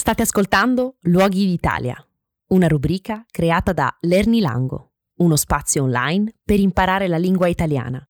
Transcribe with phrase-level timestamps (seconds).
[0.00, 1.94] State ascoltando Luoghi d'Italia,
[2.52, 8.02] una rubrica creata da Lernilango, uno spazio online per imparare la lingua italiana.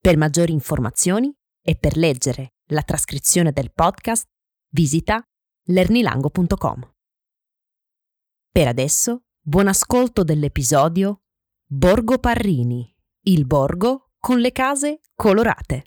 [0.00, 4.28] Per maggiori informazioni e per leggere la trascrizione del podcast,
[4.68, 5.20] visita
[5.64, 6.94] lernilango.com.
[8.52, 11.22] Per adesso, buon ascolto dell'episodio
[11.66, 12.88] Borgo Parrini,
[13.22, 15.86] il borgo con le case colorate.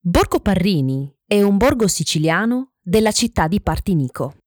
[0.00, 4.38] Borgo Parrini è un borgo siciliano della città di Partinico.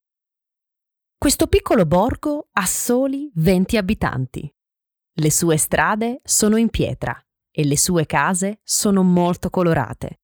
[1.16, 4.54] Questo piccolo borgo ha soli 20 abitanti.
[5.18, 7.18] Le sue strade sono in pietra
[7.50, 10.20] e le sue case sono molto colorate.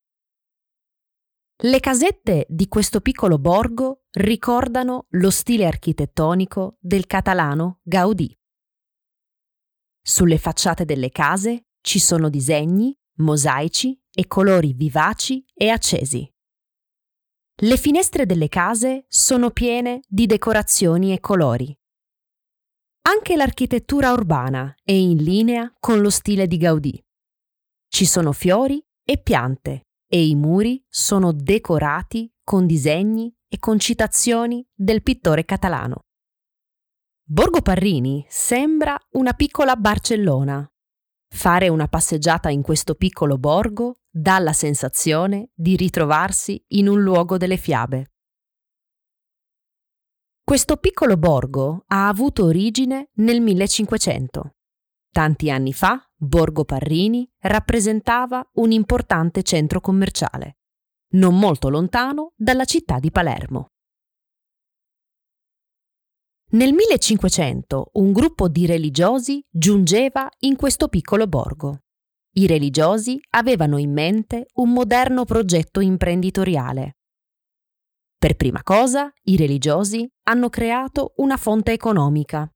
[1.62, 8.37] Le casette di questo piccolo borgo ricordano lo stile architettonico del catalano Gaudì.
[10.03, 16.31] Sulle facciate delle case ci sono disegni, mosaici e colori vivaci e accesi.
[17.64, 21.72] Le finestre delle case sono piene di decorazioni e colori.
[23.02, 27.00] Anche l'architettura urbana è in linea con lo stile di Gaudì.
[27.86, 34.66] Ci sono fiori e piante e i muri sono decorati con disegni e con citazioni
[34.74, 36.06] del pittore catalano.
[37.22, 40.68] Borgo Parrini sembra una piccola Barcellona.
[41.28, 47.38] Fare una passeggiata in questo piccolo borgo dà la sensazione di ritrovarsi in un luogo
[47.38, 48.10] delle fiabe.
[50.44, 54.55] Questo piccolo borgo ha avuto origine nel 1500.
[55.10, 60.58] Tanti anni fa, Borgo Parrini rappresentava un importante centro commerciale,
[61.12, 63.68] non molto lontano dalla città di Palermo.
[66.50, 71.78] Nel 1500 un gruppo di religiosi giungeva in questo piccolo borgo.
[72.34, 76.96] I religiosi avevano in mente un moderno progetto imprenditoriale.
[78.17, 82.51] Per prima cosa, i religiosi hanno creato una fonte economica.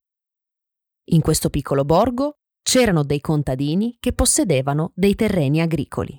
[1.11, 6.19] In questo piccolo borgo c'erano dei contadini che possedevano dei terreni agricoli.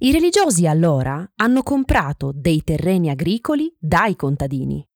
[0.00, 4.88] I religiosi allora hanno comprato dei terreni agricoli dai contadini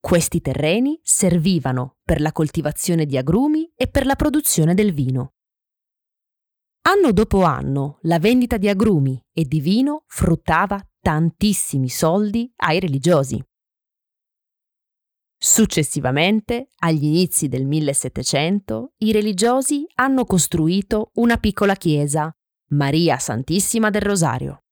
[0.00, 5.34] questi terreni servivano per la coltivazione di agrumi e per la produzione del vino.
[6.90, 13.40] Anno dopo anno la vendita di agrumi e di vino fruttava tantissimi soldi ai religiosi.
[15.38, 22.28] Successivamente, agli inizi del 1700, i religiosi hanno costruito una piccola chiesa,
[22.70, 24.64] Maria Santissima del Rosario.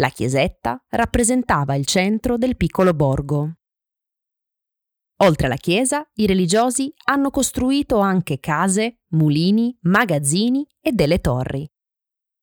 [0.00, 3.58] La chiesetta rappresentava il centro del piccolo borgo.
[5.20, 11.66] Oltre alla chiesa, i religiosi hanno costruito anche case, mulini, magazzini e delle torri.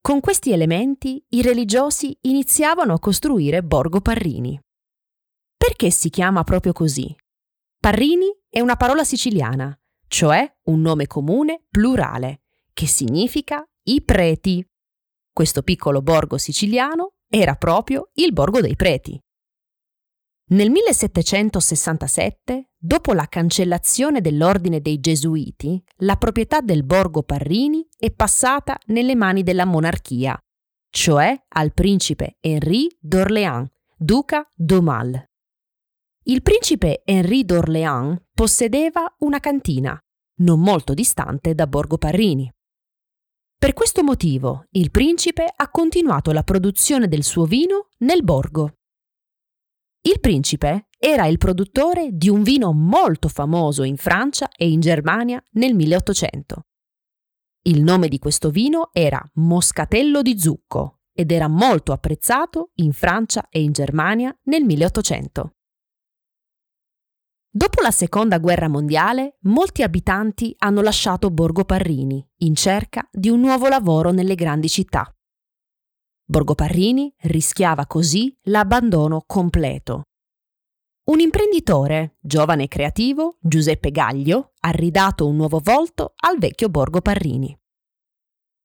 [0.01, 4.59] Con questi elementi i religiosi iniziavano a costruire Borgo Parrini.
[5.56, 7.16] Perché si chiama proprio così?
[7.79, 12.41] Parrini è una parola siciliana, cioè un nome comune plurale,
[12.73, 14.66] che significa i preti.
[15.31, 19.19] Questo piccolo borgo siciliano era proprio il Borgo dei Preti.
[20.46, 28.78] Nel 1767, dopo la cancellazione dell'ordine dei Gesuiti, la proprietà del borgo Parrini è passata
[28.88, 30.38] nelle mani della monarchia,
[30.90, 35.32] cioè al principe Henri d'Orléans, duca d'Aumale.
[36.26, 39.98] Il principe Henri d'Orléans possedeva una cantina,
[40.42, 42.52] non molto distante da Borgo Parrini.
[43.58, 48.74] Per questo motivo il principe ha continuato la produzione del suo vino nel borgo.
[50.06, 55.41] Il principe era il produttore di un vino molto famoso in Francia e in Germania
[55.52, 56.66] nel 1800.
[57.62, 63.47] Il nome di questo vino era Moscatello di Zucco ed era molto apprezzato in Francia
[63.50, 65.56] e in Germania nel 1800.
[67.50, 73.40] Dopo la Seconda Guerra Mondiale, molti abitanti hanno lasciato Borgo Parrini in cerca di un
[73.40, 75.16] nuovo lavoro nelle grandi città.
[76.34, 80.06] Borgo Parrini rischiava così l'abbandono completo.
[81.12, 87.02] Un imprenditore, giovane e creativo, Giuseppe Gaglio, ha ridato un nuovo volto al vecchio Borgo
[87.02, 87.56] Parrini.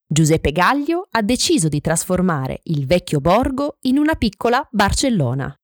[0.07, 5.55] Giuseppe Gaglio ha deciso di trasformare il vecchio borgo in una piccola Barcellona.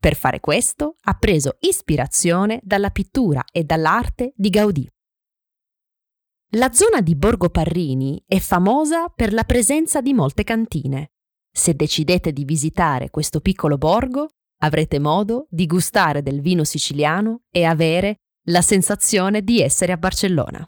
[0.00, 4.90] Per fare questo ha preso ispirazione dalla pittura e dall'arte di Gaudì.
[6.56, 11.12] La zona di Borgo Parrini è famosa per la presenza di molte cantine,
[11.56, 17.64] se decidete di visitare questo piccolo borgo, avrete modo di gustare del vino siciliano e
[17.64, 18.16] avere
[18.48, 20.62] la sensazione di essere a Barcellona.